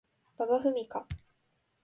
[0.39, 1.07] 馬場ふみか